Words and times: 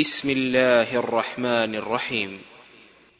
بسم 0.00 0.30
الله 0.30 0.98
الرحمن 0.98 1.74
الرحيم. 1.74 2.42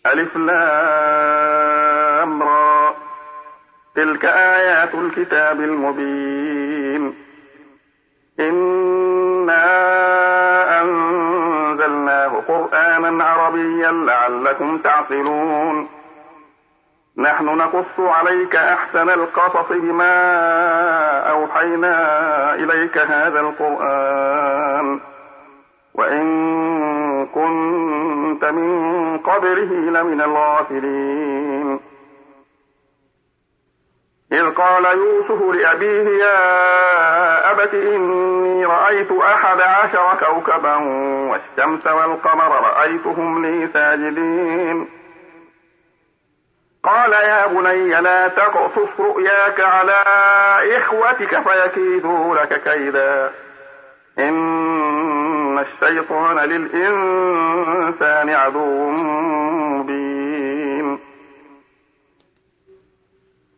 ألف 0.07 0.37
لام 0.37 2.43
را. 2.43 2.95
تلك 3.97 4.25
آيات 4.25 4.95
الكتاب 4.95 5.61
المبين. 5.61 7.15
إنا 8.41 9.67
أنزلناه 10.83 12.43
قرآنا 12.49 13.25
عربيا 13.25 13.93
لعلكم 13.93 14.79
تعقلون. 14.79 15.89
نحن 17.19 17.45
نقص 17.45 17.99
عليك 17.99 18.57
أحسن 18.57 19.11
القصص 19.11 19.67
بما 19.71 20.17
أوحينا 21.31 22.55
إليك 22.55 22.99
هذا 22.99 23.41
القرآن. 23.41 25.10
وإن 25.95 27.27
كنت 27.27 28.45
من 28.45 29.19
قبله 29.19 29.73
لمن 30.01 30.21
الغافلين. 30.21 31.81
إذ 34.33 34.51
قال 34.51 34.85
يوسف 34.85 35.43
لأبيه 35.43 36.09
يا 36.25 37.53
أبت 37.53 37.75
إني 37.75 38.65
رأيت 38.65 39.13
أحد 39.13 39.61
عشر 39.61 40.15
كوكبا 40.27 40.77
والشمس 41.31 41.87
والقمر 41.87 42.53
رأيتهم 42.53 43.47
لي 43.47 43.69
ساجدين. 43.73 44.89
قال 46.85 47.13
يا 47.13 47.47
بني 47.47 48.01
لا 48.01 48.29
تقصص 48.29 49.01
رؤياك 49.01 49.61
على 49.61 50.05
إخوتك 50.77 51.49
فيكيدوا 51.49 52.37
لك 52.37 52.63
كيدا. 52.63 53.33
إن 54.19 54.70
الشيطان 55.83 56.39
للإنسان 56.39 58.31
عدو 58.31 58.91
مبين. 59.71 60.99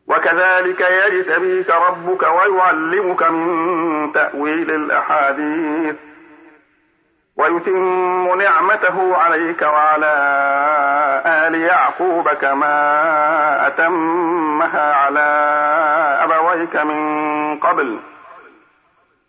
وكذلك 0.07 0.81
يجتبيك 0.81 1.71
ربك 1.71 2.23
ويعلمك 2.23 3.23
من 3.23 4.13
تأويل 4.13 4.71
الأحاديث. 4.71 5.97
ويتم 7.37 8.39
نعمته 8.39 9.17
عليك 9.17 9.63
وعلى 9.63 10.15
آل 11.27 11.55
يعقوب 11.55 12.29
كما 12.29 13.67
أتمها 13.67 14.95
على 14.95 15.29
أبويك 16.23 16.77
من 16.77 17.59
قبل. 17.59 17.99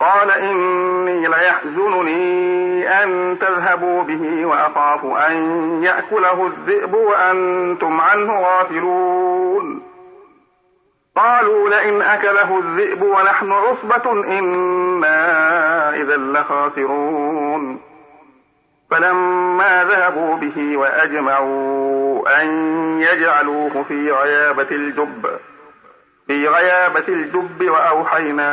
قال 0.00 0.30
إني 0.30 1.28
ليحزنني 1.28 2.88
أن 2.88 3.38
تذهبوا 3.38 4.02
به 4.02 4.46
وأخاف 4.46 5.04
أن 5.04 5.34
يأكله 5.82 6.46
الذئب 6.46 6.94
وأنتم 6.94 8.00
عنه 8.00 8.40
غافلون. 8.40 9.82
قالوا 11.16 11.68
لئن 11.68 12.02
أكله 12.02 12.58
الذئب 12.58 13.02
ونحن 13.02 13.52
عصبة 13.52 14.12
إنا 14.12 15.94
إذا 15.94 16.16
لخاسرون. 16.16 17.80
فلما 18.90 19.84
ذهبوا 19.84 20.36
به 20.36 20.76
وأجمعوا 20.76 22.42
أن 22.42 22.48
يجعلوه 23.02 23.84
في 23.88 24.12
غيابة 24.12 24.66
الجب 24.70 25.26
في 26.30 26.48
غيابة 26.48 27.04
الجب 27.08 27.70
وأوحينا 27.70 28.52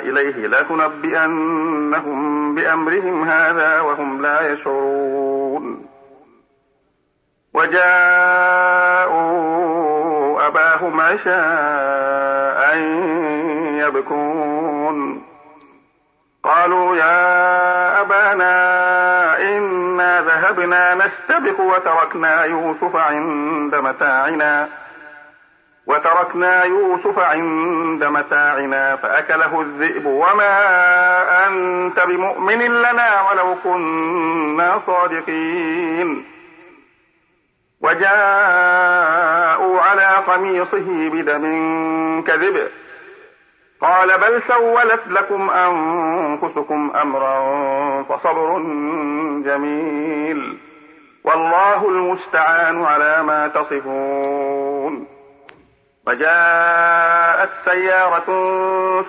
إليه 0.00 0.46
لتنبئنهم 0.46 2.18
بأمرهم 2.54 3.28
هذا 3.28 3.80
وهم 3.80 4.22
لا 4.22 4.52
يشعرون. 4.52 5.86
وجاءوا 7.54 8.06
أباهم 10.46 11.00
عشاء 11.00 12.78
يبكون. 13.88 15.22
قالوا 16.44 16.96
يا 16.96 18.00
أبانا 18.00 18.58
إنا 19.40 20.20
ذهبنا 20.20 20.94
نستبق 20.94 21.60
وتركنا 21.60 22.44
يوسف 22.44 22.96
عند 22.96 23.74
متاعنا. 23.74 24.68
وتركنا 25.88 26.64
يوسف 26.64 27.18
عند 27.18 28.04
متاعنا 28.04 28.96
فأكله 28.96 29.60
الذئب 29.60 30.06
وما 30.06 30.56
أنت 31.46 32.00
بمؤمن 32.00 32.58
لنا 32.58 33.30
ولو 33.30 33.54
كنا 33.64 34.80
صادقين. 34.86 36.24
وجاءوا 37.80 39.80
على 39.80 40.24
قميصه 40.26 41.08
بدم 41.08 41.44
كذب. 42.22 42.68
قال 43.80 44.18
بل 44.18 44.42
سولت 44.48 45.02
لكم 45.08 45.50
أنفسكم 45.50 46.92
أمرا 47.02 48.02
فصبر 48.02 48.58
جميل. 49.44 50.58
والله 51.24 51.88
المستعان 51.88 52.84
على 52.84 53.22
ما 53.22 53.48
تصفون. 53.48 55.17
وجاءت 56.08 57.50
سيارة 57.64 58.26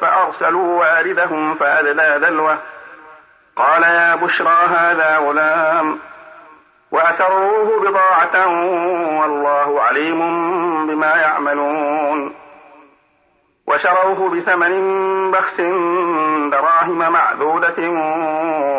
فأرسلوا 0.02 0.80
واردهم 0.80 1.56
فأدلى 1.56 2.20
دلوه 2.20 2.58
قال 3.56 3.84
يا 3.84 4.16
بشرى 4.16 4.58
هذا 4.68 5.18
غلام 5.18 6.00
وأسروه 6.92 7.80
بضاعة 7.80 8.48
والله 9.20 9.82
عليم 9.82 10.20
بما 10.88 11.16
يعملون. 11.16 12.36
وشروه 13.68 14.30
بثمن 14.30 15.32
بخس 15.32 15.62
دراهم 16.52 17.12
معدودة 17.12 17.90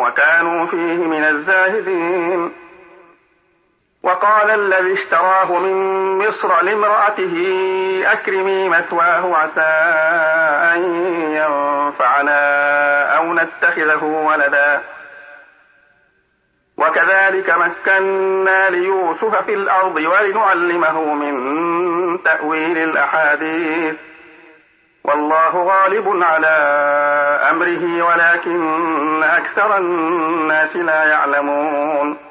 وكانوا 0.01 0.65
فيه 0.65 0.97
من 0.97 1.23
الزاهدين. 1.23 2.60
وقال 4.03 4.49
الذي 4.49 4.93
اشتراه 4.93 5.59
من 5.59 5.73
مصر 6.17 6.61
لامرأته 6.61 7.35
أكرمي 8.11 8.69
مثواه 8.69 9.37
عسى 9.37 9.71
أن 10.75 10.83
ينفعنا 11.35 12.41
أو 13.17 13.33
نتخذه 13.33 14.03
ولدا. 14.03 14.81
وكذلك 16.77 17.49
مكنا 17.49 18.69
ليوسف 18.69 19.35
في 19.45 19.53
الأرض 19.53 19.95
ولنعلمه 19.95 21.13
من 21.13 22.23
تأويل 22.23 22.77
الأحاديث. 22.77 23.95
والله 25.03 25.63
غالب 25.63 26.23
على 26.23 26.57
أمره 27.51 28.03
ولكن 28.03 29.23
أكثر 29.23 29.77
الناس 29.77 30.75
لا 30.75 31.05
يعلمون. 31.05 32.30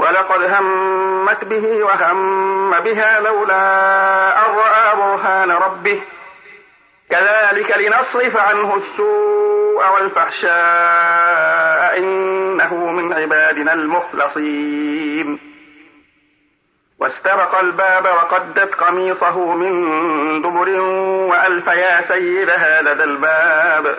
ولقد 0.00 0.42
همت 0.42 1.44
به 1.44 1.84
وهم 1.84 2.70
بها 2.70 3.20
لولا 3.20 4.46
أن 4.46 4.54
رأى 4.54 4.96
برهان 4.96 5.50
ربه. 5.50 6.02
كذلك 7.10 7.78
لنصرف 7.78 8.36
عنه 8.36 8.76
السوء 8.76 9.90
والفحشاء 9.94 10.50
إنه 11.98 12.74
من 12.74 13.12
عبادنا 13.12 13.72
المخلصين. 13.72 15.38
واستبق 16.98 17.58
الباب 17.58 18.04
وقدت 18.04 18.74
قميصه 18.74 19.54
من 19.54 19.72
دبر 20.42 20.80
وألف 21.30 21.66
يا 21.66 22.08
سيدها 22.08 22.82
لدى 22.82 23.04
الباب. 23.04 23.98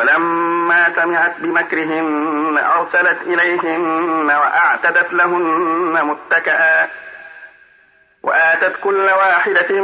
فلما 0.00 0.92
سمعت 0.96 1.34
بمكرهن 1.38 2.58
أرسلت 2.58 3.18
إليهن 3.22 4.26
وأعتدت 4.26 5.12
لهن 5.12 6.04
متكئا 6.04 6.88
وآتت 8.22 8.76
كل 8.84 9.04
واحدة 9.04 9.80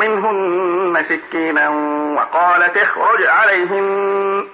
منهن 0.00 1.04
سكينا 1.08 1.68
وقالت 2.16 2.76
اخرج 2.76 3.26
عليهن. 3.26 4.46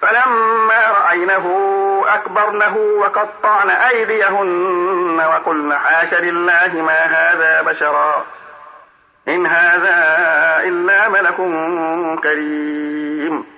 فلما 0.00 0.90
رأينه 0.98 1.46
أكبرنه 2.08 2.76
وقطعن 2.76 3.70
أيديهن 3.70 5.20
وقلن 5.20 5.74
حاش 5.74 6.14
لله 6.14 6.82
ما 6.82 7.00
هذا 7.00 7.62
بشرا 7.62 8.26
إن 9.28 9.46
هذا 9.46 9.98
إلا 10.68 11.08
ملك 11.08 11.36
كريم. 12.22 13.57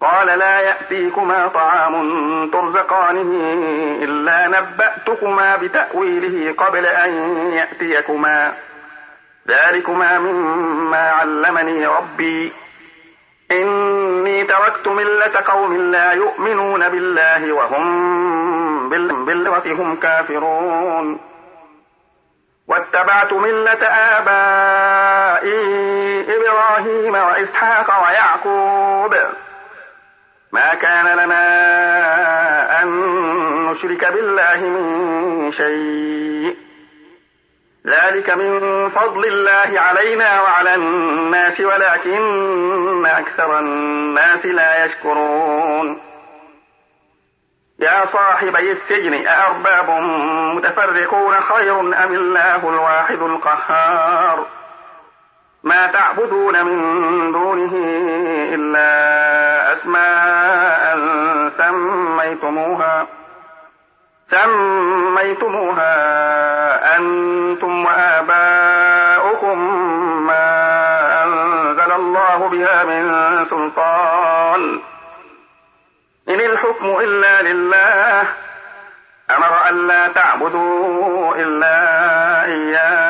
قال 0.00 0.26
لا 0.26 0.60
يأتيكما 0.60 1.48
طعام 1.48 2.50
ترزقانه 2.50 3.30
إلا 4.02 4.46
نبأتكما 4.48 5.56
بتأويله 5.56 6.52
قبل 6.52 6.86
أن 6.86 7.12
يأتيكما. 7.52 8.54
ذلكما 9.48 10.18
مما 10.18 11.10
علمني 11.10 11.86
ربي. 11.86 12.52
إني 13.50 14.44
تركت 14.44 14.88
ملة 14.88 15.32
قوم 15.46 15.90
لا 15.90 16.12
يؤمنون 16.12 16.88
بالله 16.88 17.52
وهم 17.52 18.88
بالآخرة 18.88 19.72
هم 19.72 19.96
كافرون. 19.96 21.20
واتبعت 22.68 23.32
ملة 23.32 23.86
آبائي 24.18 25.56
إبراهيم 26.36 27.14
وإسحاق 27.14 28.06
ويعقوب. 28.06 29.14
ما 30.52 30.74
كان 30.74 31.18
لنا 31.18 31.42
أن 32.82 32.88
نشرك 33.66 34.12
بالله 34.12 34.56
من 34.56 35.52
شيء. 35.52 36.56
ذلك 37.86 38.30
من 38.36 38.90
فضل 38.90 39.24
الله 39.24 39.80
علينا 39.80 40.40
وعلى 40.40 40.74
الناس 40.74 41.60
ولكن 41.60 43.06
أكثر 43.06 43.58
الناس 43.58 44.46
لا 44.46 44.84
يشكرون. 44.84 46.00
يا 47.78 48.06
صاحبي 48.12 48.72
السجن 48.72 49.26
أأرباب 49.26 49.90
متفرقون 50.56 51.34
خير 51.34 51.80
أم 51.80 52.14
الله 52.14 52.68
الواحد 52.68 53.22
القهار؟ 53.22 54.46
ما 55.62 55.86
تعبدون 55.86 56.64
من 56.64 57.32
دونه 57.32 57.72
إلا 58.54 59.55
أسماء 59.86 60.96
سميتموها 61.58 63.06
سميتموها 64.30 65.96
أنتم 66.96 67.86
وآباؤكم 67.86 69.58
ما 70.26 70.44
أنزل 71.24 71.92
الله 71.92 72.48
بها 72.48 72.84
من 72.84 73.04
سلطان. 73.50 74.80
إن 76.28 76.40
الحكم 76.40 76.86
إلا 77.00 77.42
لله 77.42 78.28
أمر 79.36 79.68
أن 79.70 79.86
لا 79.86 80.08
تعبدوا 80.08 81.34
إلا 81.36 81.76
إياه. 82.44 83.05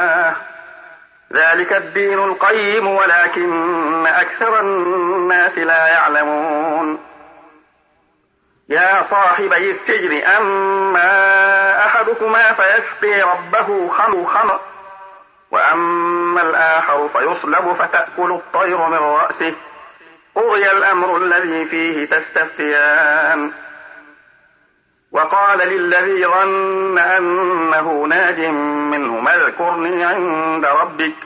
ذلك 1.37 1.73
الدين 1.73 2.19
القيم 2.19 2.87
ولكن 2.87 4.07
أكثر 4.07 4.61
الناس 4.61 5.59
لا 5.59 5.87
يعلمون. 5.87 6.99
يا 8.69 9.07
صاحبي 9.11 9.71
السجن 9.71 10.23
أما 10.23 11.79
أحدكما 11.87 12.53
فيسقي 12.53 13.23
ربه 13.23 13.89
خمر 13.89 14.27
خمر 14.27 14.61
وأما 15.51 16.43
الآخر 16.43 17.09
فيصلب 17.09 17.77
فتأكل 17.79 18.31
الطير 18.31 18.79
من 18.79 18.99
رأسه. 18.99 19.55
قضي 20.35 20.71
الأمر 20.71 21.17
الذي 21.17 21.65
فيه 21.65 22.05
تستفتيان. 22.05 23.53
وقال 25.13 25.59
للذي 25.69 26.27
ظن 26.27 26.99
أنه 26.99 28.07
ناج 28.09 28.41
منه 28.91 29.31
اذكرني 29.31 30.05
عند 30.05 30.67
ربك. 30.67 31.26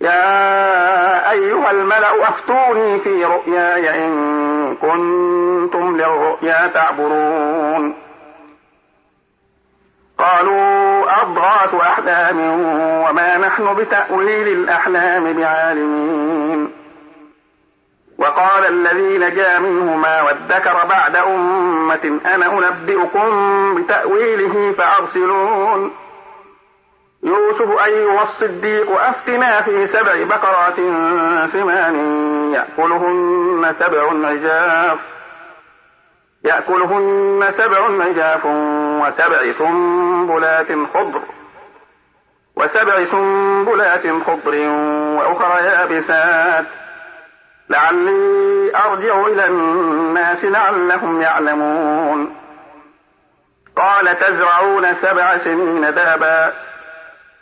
يا 0.00 1.30
أيها 1.30 1.70
الملأ 1.70 2.28
أفتوني 2.28 3.00
في 3.00 3.24
رؤياي 3.24 4.04
إن 4.04 4.76
كنتم 4.76 5.96
للرؤيا 5.96 6.66
تعبرون 6.66 7.94
قالوا 10.18 11.22
أضغاث 11.22 11.74
أحلام 11.74 12.38
وما 13.08 13.36
نحن 13.36 13.74
بتأويل 13.74 14.48
الأحلام 14.48 15.32
بعالمين. 15.32 16.72
وقال 18.18 18.66
الذي 18.68 19.18
نجا 19.18 19.58
منهما 19.58 20.22
وادكر 20.22 20.86
بعد 20.88 21.16
أمة 21.16 22.20
أنا 22.34 22.46
أنبئكم 22.46 23.74
بتأويله 23.74 24.74
فأرسلون. 24.78 25.92
يوسف 27.22 27.84
أيها 27.84 28.22
الصديق 28.22 29.00
أفتنا 29.00 29.62
في 29.62 29.88
سبع 29.92 30.24
بقرات 30.24 30.76
سمان 31.52 31.96
يأكلهن 32.54 33.74
سبع 33.80 34.28
عجاف. 34.28 34.98
يأكلهن 36.44 37.54
سبع 37.58 38.04
عجاف 38.04 38.44
وسبع 39.02 39.52
سنبلات 39.58 40.66
خضر. 40.94 41.22
وسبع 42.56 43.04
سنبلات 43.10 44.02
خضر 44.26 44.68
وأخرى 45.16 45.64
يابسات. 45.64 46.64
لعلي 47.68 48.72
أرجع 48.76 49.26
إلى 49.26 49.46
الناس 49.46 50.44
لعلهم 50.44 51.20
يعلمون. 51.20 52.36
قال 53.76 54.18
تزرعون 54.18 54.86
سبع 55.02 55.38
سنين 55.44 55.94
دابا 55.94 56.65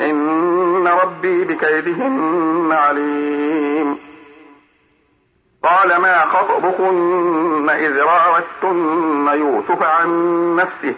إن 0.00 0.88
ربي 0.88 1.44
بكيدهن 1.44 2.72
عليم. 2.72 3.98
قال 5.62 5.96
ما 5.96 6.24
خطبكن 6.24 7.70
إذ 7.70 8.02
راوتن 8.02 9.26
يوسف 9.34 9.82
عن 9.82 10.56
نفسه. 10.56 10.94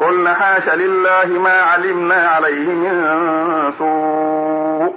قلن 0.00 0.28
حاش 0.28 0.68
لله 0.68 1.26
ما 1.26 1.60
علمنا 1.60 2.28
عليه 2.28 2.68
من 2.68 3.72
سوء. 3.78 4.94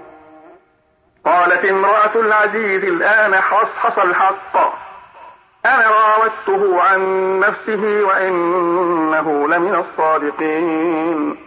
قالت 1.25 1.65
امرأة 1.65 2.15
العزيز 2.15 2.83
الآن 2.83 3.35
حصحص 3.35 3.99
الحق. 3.99 4.57
أنا 5.65 5.89
راودته 5.89 6.81
عن 6.81 6.99
نفسه 7.39 8.03
وإنه 8.03 9.47
لمن 9.47 9.75
الصادقين. 9.75 11.46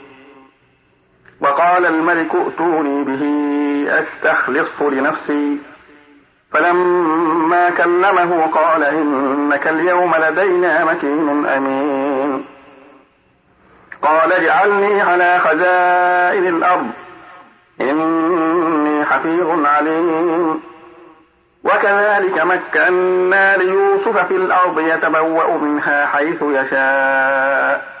وقال 1.61 1.85
الملك 1.85 2.35
ائتوني 2.35 3.03
به 3.03 3.23
أستخلصه 3.99 4.89
لنفسي. 4.89 5.57
فلما 6.53 7.69
كلمه 7.69 8.47
قال 8.47 8.83
إنك 8.83 9.67
اليوم 9.67 10.15
لدينا 10.15 10.85
مكين 10.85 11.45
أمين. 11.47 12.45
قال 14.01 14.33
اجعلني 14.33 15.01
على 15.01 15.39
خزائن 15.39 16.47
الأرض. 16.47 16.91
إني 17.81 19.05
حفيظ 19.05 19.65
عليم. 19.65 20.61
وكذلك 21.63 22.45
مكنا 22.45 23.57
ليوسف 23.57 24.17
في 24.27 24.35
الأرض 24.35 24.79
يتبوأ 24.79 25.57
منها 25.57 26.05
حيث 26.05 26.41
يشاء. 26.41 28.00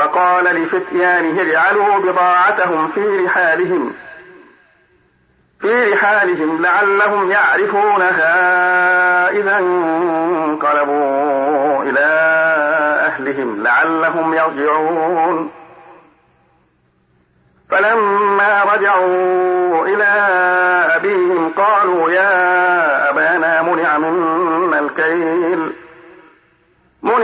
وقال 0.00 0.44
لفتيانه 0.44 1.42
اجعلوا 1.42 1.98
بضاعتهم 1.98 2.88
في 2.94 3.24
رحالهم. 3.24 3.92
في 5.60 5.92
رحالهم 5.92 6.62
لعلهم 6.62 7.30
يعرفونها 7.30 8.30
إذا 9.30 9.58
انقلبوا 9.58 10.82
إلى 11.82 12.06
أهلهم 13.06 13.62
لعلهم 13.62 14.34
يرجعون. 14.34 15.50
فلما 17.70 18.62
رجعوا 18.74 19.86
إلى 19.86 20.04
أبيهم 20.96 21.52
قالوا 21.56 22.10
يا 22.10 23.10
أبانا 23.10 23.62
منع 23.62 23.98
منا 23.98 24.78
الكيل. 24.78 25.72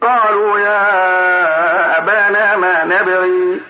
قالوا 0.00 0.58
يا 0.58 1.98
أبانا 1.98 2.56
ما 2.56 2.84
نبغي؟ 2.84 3.60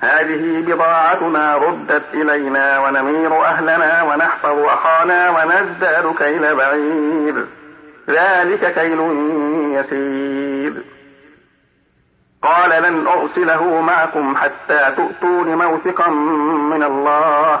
هذه 0.00 0.64
بضاعتنا 0.66 1.56
ردت 1.56 2.02
إلينا 2.14 2.78
ونمير 2.78 3.44
أهلنا 3.44 4.02
ونحفظ 4.02 4.58
أخانا 4.58 5.30
ونزداد 5.30 6.14
كيل 6.18 6.54
بعير. 6.54 7.46
ذلك 8.08 8.74
كيل 8.74 9.00
يسير. 9.74 10.82
قال 12.42 12.82
لن 12.82 13.06
أرسله 13.06 13.80
معكم 13.80 14.36
حتى 14.36 14.94
تؤتون 14.96 15.54
موثقا 15.54 16.10
من 16.70 16.82
الله. 16.82 17.60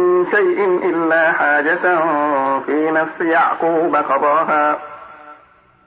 شيء 0.31 0.89
إلا 0.89 1.31
حاجة 1.31 1.99
في 2.65 2.91
نفس 2.91 3.21
يعقوب 3.21 3.95
قضاها. 3.95 4.79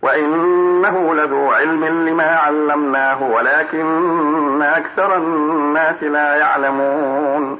وإنه 0.02 1.14
لذو 1.14 1.52
علم 1.52 1.84
لما 1.84 2.36
علمناه 2.36 3.22
ولكن 3.22 4.62
أكثر 4.62 5.16
الناس 5.16 6.02
لا 6.02 6.36
يعلمون. 6.36 7.58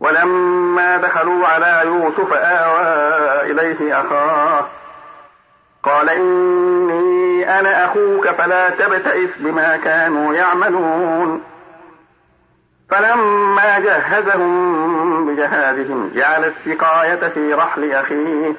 ولما 0.00 0.96
دخلوا 0.96 1.46
على 1.46 1.82
يوسف 1.84 2.32
آوى 2.32 2.82
إليه 3.50 4.00
أخاه 4.00 4.66
قال 5.82 6.10
إني 6.10 7.58
أنا 7.60 7.84
أخوك 7.84 8.28
فلا 8.28 8.70
تبتئس 8.70 9.30
بما 9.38 9.76
كانوا 9.76 10.34
يعملون. 10.34 11.42
فلما 12.90 13.78
جهزهم 13.78 15.26
بجهازهم 15.26 16.10
جعل 16.14 16.44
السقاية 16.44 17.28
في 17.28 17.54
رحل 17.54 17.92
أخيه. 17.92 18.54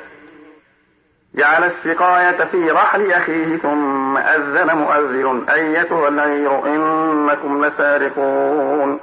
جعل 1.35 1.63
السقاية 1.63 2.45
في 2.51 2.71
رحل 2.71 3.11
أخيه 3.11 3.57
ثم 3.57 4.17
أذن 4.17 4.77
مؤذن 4.77 5.45
أيتها 5.49 6.07
العير 6.07 6.65
إنكم 6.65 7.65
لسارقون. 7.65 8.99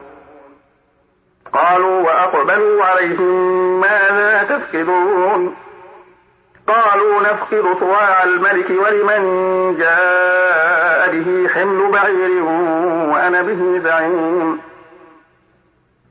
قالوا 1.53 2.01
وأقبلوا 2.01 2.85
عليهم 2.85 3.81
ماذا 3.81 4.43
تفقدون؟ 4.43 5.55
قالوا 6.67 7.21
نفقد 7.21 7.79
صواع 7.81 8.25
الملك 8.25 8.71
ولمن 8.71 9.77
جاء 9.79 11.11
به 11.13 11.49
حمل 11.49 11.91
بعير 11.93 12.43
وأنا 13.13 13.43
به 13.43 13.81
زعيم. 13.85 14.66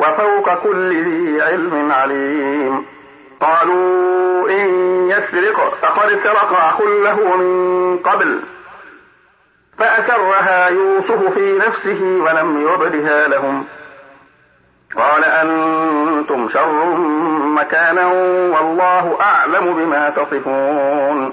وفوق 0.00 0.54
كل 0.54 1.04
ذي 1.04 1.42
علم 1.42 1.92
عليم. 1.92 2.86
قالوا 3.40 4.50
إن 4.50 4.68
يسرق 5.10 5.74
فقد 5.82 6.08
سرق 6.08 6.52
أخ 6.52 6.80
له 6.80 7.36
من 7.36 7.98
قبل. 7.98 8.40
فأسرها 9.78 10.68
يوسف 10.68 11.34
في 11.34 11.58
نفسه 11.58 12.02
ولم 12.02 12.68
يبدها 12.68 13.28
لهم. 13.28 13.64
قال 14.96 15.24
أنتم 15.24 16.48
شر 16.48 16.84
مكانا 17.38 18.06
والله 18.58 19.18
أعلم 19.20 19.74
بما 19.74 20.10
تصفون. 20.10 21.32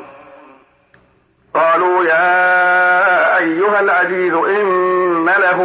قالوا 1.53 2.03
يا 2.03 3.38
أيها 3.38 3.80
العزيز 3.80 4.34
إن 4.34 5.25
له 5.25 5.62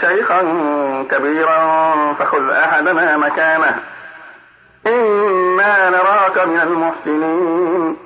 شيخا 0.00 0.40
كبيرا 1.10 1.94
فخذ 2.18 2.50
أحدنا 2.50 3.16
مكانه. 3.16 3.76
إنا 4.86 5.90
نراك 5.90 6.46
من 6.46 6.60
المحسنين. 6.60 7.96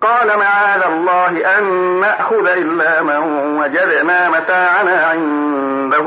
قال 0.00 0.38
معاذ 0.38 0.82
الله 0.82 1.58
أن 1.58 1.64
نأخذ 2.00 2.46
إلا 2.46 3.02
من 3.02 3.16
وجدنا 3.60 4.28
متاعنا 4.28 5.06
عنده. 5.06 6.06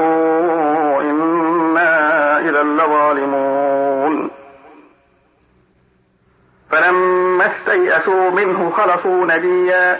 إنا 1.01 2.39
إذا 2.39 2.63
لظالمون. 2.63 4.31
فلما 6.71 7.45
استيئسوا 7.45 8.29
منه 8.29 8.73
خلصوا 8.77 9.25
نجيا 9.25 9.99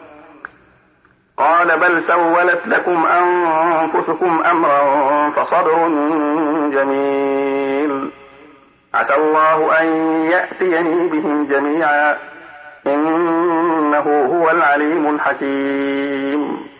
قال 1.41 1.79
بل 1.79 2.03
سولت 2.07 2.61
لكم 2.65 3.05
أنفسكم 3.05 4.43
أمرا 4.51 5.29
فصبر 5.29 5.87
جميل. 6.73 8.11
عسى 8.93 9.15
الله 9.15 9.79
أن 9.81 9.85
يأتيني 10.31 11.07
بهم 11.07 11.47
جميعا. 11.47 12.17
إنه 12.87 14.27
هو 14.33 14.51
العليم 14.51 15.15
الحكيم. 15.15 16.71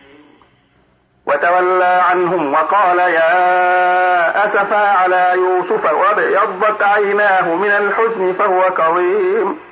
وتولى 1.26 2.02
عنهم 2.12 2.54
وقال 2.54 3.00
يا 3.00 4.46
أسفا 4.46 4.90
على 4.98 5.34
يوسف 5.36 5.94
وابيضت 5.94 6.84
عيناه 6.84 7.56
من 7.56 7.72
الحزن 7.72 8.34
فهو 8.40 8.62
كظيم. 8.62 9.71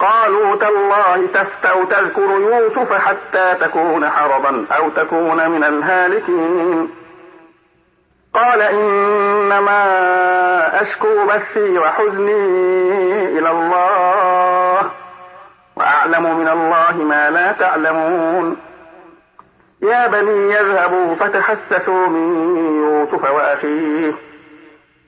قالوا 0.00 0.56
تالله 0.56 1.26
تفتأ 1.34 1.84
تذكر 1.84 2.30
يوسف 2.30 2.92
حتى 2.92 3.54
تكون 3.60 4.08
حرضا 4.08 4.66
أو 4.76 4.88
تكون 4.88 5.50
من 5.50 5.64
الهالكين. 5.64 6.90
قال 8.34 8.62
إنما 8.62 9.82
أشكو 10.82 11.26
بثي 11.26 11.78
وحزني 11.78 13.38
إلى 13.38 13.50
الله 13.50 14.90
وأعلم 15.76 16.38
من 16.38 16.48
الله 16.48 16.92
ما 16.92 17.30
لا 17.30 17.52
تعلمون. 17.52 18.56
يا 19.82 20.06
بني 20.06 20.54
يذهبوا 20.54 21.14
فتحسسوا 21.14 22.06
من 22.06 22.26
يوسف 22.84 23.30
وأخيه. 23.30 24.27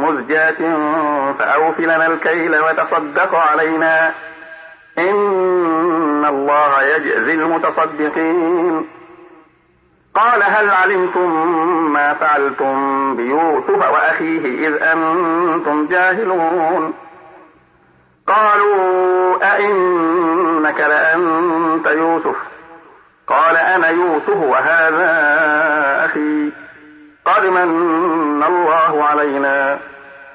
مزجاة 0.00 0.56
فأوفلنا 1.38 2.06
الكيل 2.06 2.56
وتصدق 2.60 3.34
علينا. 3.34 4.14
إن 4.98 6.24
الله 6.28 6.82
يجزي 6.82 7.34
المتصدقين. 7.34 8.88
قال 10.14 10.42
هل 10.42 10.70
علمتم 10.70 11.30
ما 11.92 12.14
فعلتم 12.14 13.16
بيوسف 13.16 13.90
وأخيه 13.92 14.68
إذ 14.68 14.82
أنتم 14.82 15.86
جاهلون؟ 15.86 16.94
قالوا 18.26 19.36
أئنك 19.56 20.80
لأنت 20.80 21.86
يوسف. 21.86 22.36
قال 23.26 23.56
أنا 23.56 23.88
يوسف 23.88 24.36
وهذا 24.36 25.10
أخي. 26.04 26.50
قد 27.24 27.46
من 27.46 28.44
الله 28.48 29.04
علينا. 29.04 29.78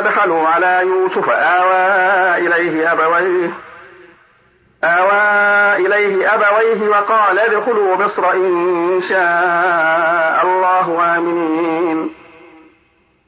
دخلوا 0.00 0.48
على 0.48 0.80
يوسف 0.82 1.30
آوى 1.30 2.46
إليه 2.46 2.92
أبويه 2.92 3.50
آوى 4.84 5.86
إليه 5.86 6.34
أبويه 6.34 6.88
وقال 6.88 7.38
ادخلوا 7.38 7.96
مصر 7.96 8.30
إن 8.32 9.02
شاء 9.08 10.46
الله 10.46 11.16
آمنين. 11.16 12.14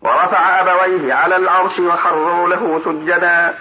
ورفع 0.03 0.61
أبويه 0.61 1.15
على 1.15 1.37
العرش 1.37 1.79
وخروا 1.79 2.49
له 2.49 2.81
سجدا. 2.85 3.55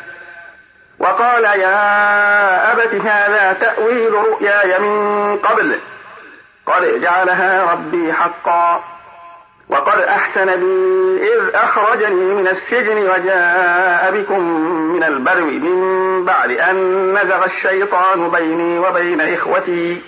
وقال 1.00 1.44
يا 1.44 2.72
أبت 2.72 2.94
هذا 3.06 3.54
تأويل 3.54 4.14
رؤياي 4.14 4.80
من 4.80 5.38
قبل 5.38 5.80
قد 6.66 7.02
جعلها 7.02 7.72
ربي 7.74 8.14
حقا. 8.14 8.84
وقد 9.70 10.02
أحسن 10.02 10.46
بي 10.46 11.22
إذ 11.22 11.56
أخرجني 11.56 12.36
من 12.36 12.48
السجن 12.48 12.98
وجاء 12.98 14.12
بكم 14.12 14.44
من 14.94 15.04
البر 15.04 15.42
من 15.42 16.26
بعد 16.26 16.52
أن 16.52 17.10
نزغ 17.12 17.46
الشيطان 17.46 18.30
بيني 18.30 18.80
وبين 18.80 19.22
إخوتي. 19.22 20.02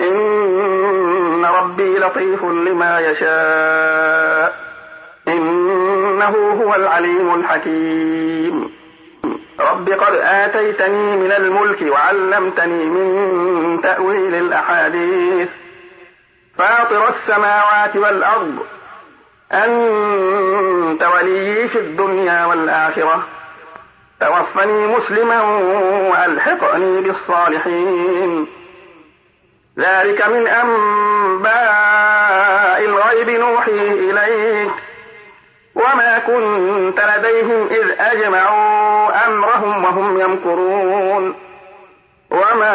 إن 0.00 1.44
ربي 1.44 1.98
لطيف 1.98 2.44
لما 2.44 3.00
يشاء. 3.00 4.54
إنه 5.28 6.60
هو 6.62 6.74
العليم 6.74 7.34
الحكيم. 7.34 8.70
رب 9.60 9.88
قد 9.90 10.14
آتيتني 10.14 11.16
من 11.16 11.32
الملك 11.32 11.82
وعلمتني 11.92 12.84
من 12.84 13.80
تأويل 13.82 14.34
الأحاديث. 14.34 15.48
فاطر 16.58 17.08
السماوات 17.08 17.96
والأرض. 17.96 18.58
أنت 19.52 21.02
وليي 21.02 21.68
في 21.68 21.78
الدنيا 21.78 22.44
والآخرة. 22.44 23.22
توفني 24.20 24.86
مسلما 24.86 25.42
وألحقني 26.10 27.00
بالصالحين. 27.00 28.46
ذلك 29.78 30.28
من 30.28 30.46
أنباء 30.46 31.54
الغيب 32.84 33.30
نوحيه 33.30 33.92
إليك. 33.92 34.72
وما 35.74 36.18
كنت 36.18 37.00
لديهم 37.00 37.68
إذ 37.70 37.90
أجمعوا 38.00 39.26
أمرهم 39.26 39.84
وهم 39.84 40.20
يمكرون. 40.20 41.34
وما 42.30 42.74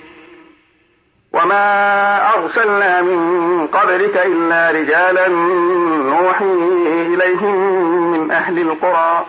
وما 1.33 2.33
أرسلنا 2.33 3.01
من 3.01 3.67
قبلك 3.67 4.25
إلا 4.25 4.71
رجالا 4.71 5.27
نوحي 5.27 6.45
إليهم 7.13 7.55
من 8.11 8.31
أهل 8.31 8.59
القرى 8.59 9.25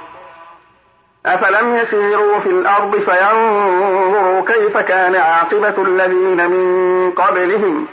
أفلم 1.26 1.74
يسيروا 1.74 2.40
في 2.40 2.48
الأرض 2.48 2.96
فينظروا 2.96 4.44
كيف 4.44 4.76
كان 4.76 5.14
عاقبة 5.14 5.82
الذين 5.82 6.50
من 6.50 7.10
قبلهم 7.10 7.86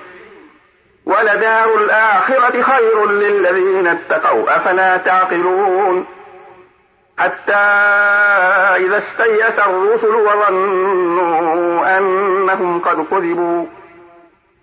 ولدار 1.06 1.76
الآخرة 1.76 2.62
خير 2.62 3.10
للذين 3.10 3.88
اتقوا 3.88 4.56
أفلا 4.56 4.98
تعقلون 4.98 6.06
حتى 7.18 7.54
إذا 8.86 8.98
استيأس 8.98 9.68
الرسل 9.68 10.16
وظنوا 10.16 11.98
أنهم 11.98 12.80
قد 12.80 13.06
كذبوا 13.12 13.66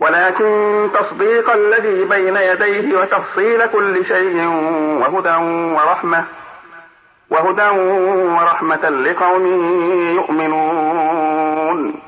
ولكن 0.00 0.88
تصديق 0.94 1.50
الذي 1.50 2.04
بين 2.04 2.36
يديه 2.36 2.98
وتفصيل 2.98 3.66
كل 3.66 4.06
شيء 4.06 4.46
وهدى 5.00 5.36
ورحمة 5.74 6.24
وهدى 7.30 7.68
ورحمة 8.38 8.88
لقوم 8.88 9.46
يؤمنون. 10.14 12.05